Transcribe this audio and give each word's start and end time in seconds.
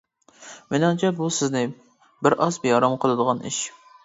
مېنىڭچە 0.71 1.11
بۇ 1.19 1.29
سىزنى 1.35 1.61
بىرئاز 2.27 2.59
بىئارام 2.65 2.97
قىلىدىغان 3.05 3.45
ئىش. 3.53 3.63